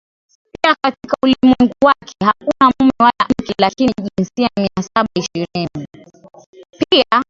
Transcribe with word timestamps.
Pia 0.61 0.75
katika 0.85 1.17
ulimwengu 1.23 1.73
wake 1.85 2.15
hakuna 2.23 2.71
mume 2.79 2.91
wala 2.99 3.27
mke 3.41 3.53
lakini 3.59 3.93
jinsia 3.95 4.49
Mia 4.59 4.83
Saba 4.93 5.09
ishirini 5.15 5.87